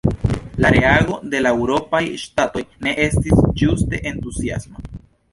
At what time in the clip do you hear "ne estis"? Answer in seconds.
2.87-3.43